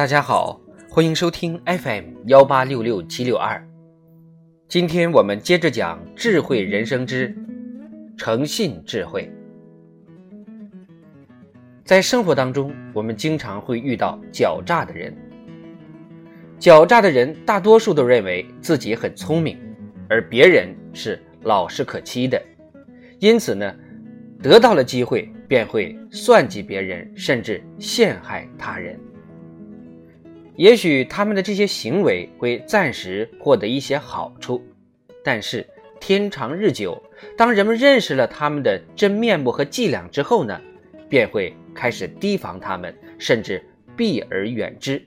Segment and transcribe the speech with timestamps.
[0.00, 3.62] 大家好，欢迎收听 FM 幺八六六七六二。
[4.66, 7.36] 今天我们接着讲智慧人生之
[8.16, 9.30] 诚信智慧。
[11.84, 15.14] 在生活当中，我们经常会遇到狡诈的人。
[16.58, 19.58] 狡诈的人大多数都认为自己很聪明，
[20.08, 22.42] 而别人是老实可欺的，
[23.18, 23.70] 因此呢，
[24.42, 28.98] 得到了机会便会算计别人，甚至陷害他人。
[30.60, 34.62] 也许他们的这些行为会暂时获得一些好处，
[35.24, 35.66] 但是
[35.98, 37.02] 天长日久，
[37.34, 40.60] 当人们认识了他们的真面目和伎俩之后呢，
[41.08, 43.64] 便会开始提防他们，甚至
[43.96, 45.02] 避而远之。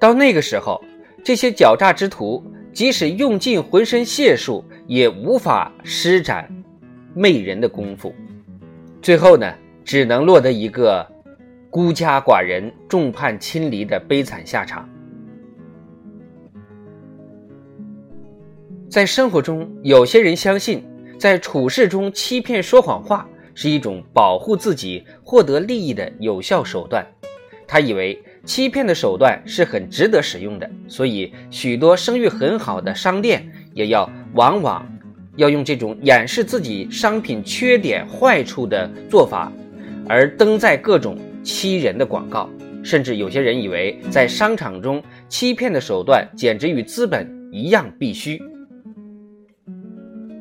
[0.00, 0.82] 到那个时候，
[1.22, 6.50] 这些狡诈之徒即使用尽浑身解数，也无法施展
[7.14, 8.14] 媚人的功夫，
[9.02, 9.54] 最后呢，
[9.84, 11.13] 只能落得一个。
[11.74, 14.88] 孤家寡人、众叛亲离的悲惨下场。
[18.88, 20.84] 在生活中，有些人相信，
[21.18, 27.04] 在处事中欺骗、说谎话是一种保护自己、获得利益的有效手段。
[27.66, 34.86] 他以为欺骗的手段是很值得使用的，所以许多声誉很好的商店也要往往
[35.34, 39.50] 要用这种掩饰自己商品缺点、坏处的做法，
[40.08, 41.18] 而登在各种。
[41.44, 42.48] 欺人的广告，
[42.82, 48.42] 甚至有些人以为在商场中欺骗的手段简直与资本一样必须。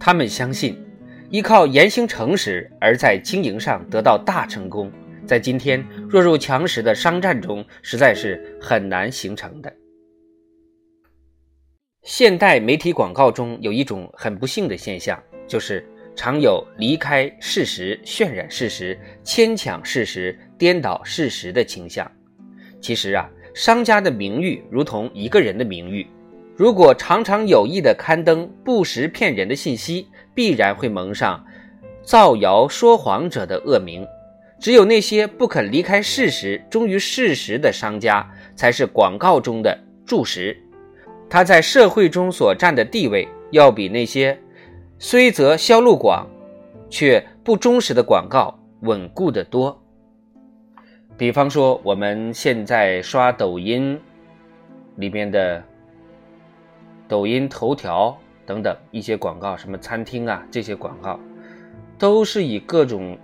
[0.00, 0.76] 他们相信，
[1.30, 4.90] 依靠言行诚实而在经营上得到大成功，
[5.26, 9.72] 在今天弱肉强食的商战中实在是很难形成的。
[12.02, 15.86] 现代媒体广告中有一种很不幸的现象，就是。
[16.16, 22.10] 常有离开事实、渲染事实、牵强事实、颠倒事实的倾向。
[22.80, 26.06] 其实啊，商家的名誉如同一个人的名誉，
[26.56, 31.44] 如果常常有意的刊登不实骗人的信息，必然会蒙上
[32.02, 34.06] 造谣说谎者的恶名。
[34.58, 40.56] 只有那些不肯离开事实、忠于事实的商家，才是广告中的柱石。
[41.28, 44.38] 他在社会中所占的地位，要比那些。
[44.98, 46.26] 虽则销路广，
[46.88, 49.78] 却不忠实的广告稳固得多。
[51.18, 54.00] 比方说，我们现在刷抖音
[54.96, 55.62] 里面的
[57.06, 61.20] 抖音头条等等一些广告，什么餐厅啊这些广告，
[61.98, 63.18] 都是以各种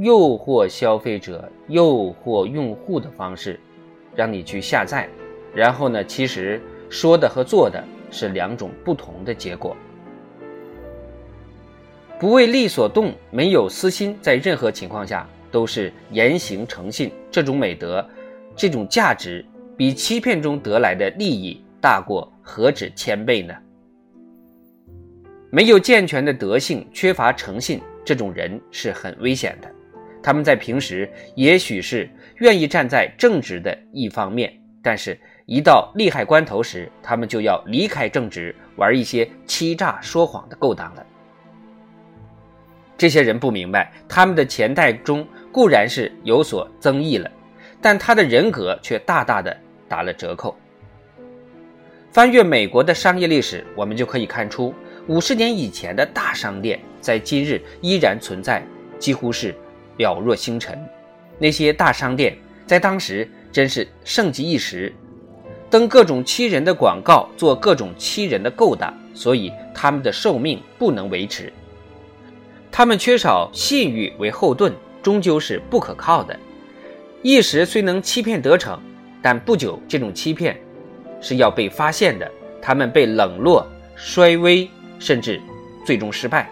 [0.00, 3.60] 诱惑消费者、诱惑用户的方式，
[4.16, 5.08] 让你去下载，
[5.54, 6.60] 然后呢，其实
[6.90, 9.76] 说的和做的是两种不同的结果。
[12.18, 17.10] 不为利所动，没有私心，在任何情况下都是言行诚信。
[17.30, 18.06] 这种美德，
[18.54, 19.44] 这种价值，
[19.76, 23.52] 比欺骗中得来的利益大过何止千倍呢？
[25.50, 29.68] 没有健全的德性，缺乏诚信，这种人是很危险的。
[30.22, 32.08] 他们在平时也许是
[32.38, 34.52] 愿意站在正直的一方面，
[34.82, 41.04] 但是一到利害关头时，他们就要离开正直，玩一些欺诈说谎的勾当了。
[43.04, 47.30] 这些人不明白，他们的钱袋中固然是有所增益了，
[47.78, 49.54] 但他的人格却大大的
[49.86, 50.56] 打了折扣。
[52.10, 54.72] 翻阅美国的商业历史，我们就可以看出，
[55.06, 58.66] 五十年以前的大商店在今日依然存在，
[58.98, 59.54] 几乎是
[59.98, 60.82] 了若星辰。
[61.38, 62.34] 那些大商店
[62.66, 64.90] 在当时真是盛极一时，
[65.68, 71.52] 登各种欺人的广告，做各种欺人的勾当，所以他们的寿命不能维持。
[72.76, 76.36] 他们缺少信誉为后盾，终究是不可靠的。
[77.22, 78.76] 一时虽能欺骗得逞，
[79.22, 80.60] 但不久这种欺骗
[81.20, 82.28] 是要被发现的。
[82.60, 83.64] 他们被冷落、
[83.94, 84.68] 衰微，
[84.98, 85.40] 甚至
[85.86, 86.50] 最终失败，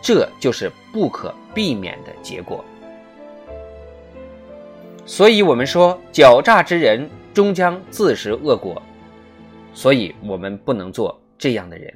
[0.00, 2.64] 这就是不可避免的结果。
[5.04, 8.80] 所以，我们说狡诈之人终将自食恶果。
[9.74, 11.92] 所以我们不能做这样的人。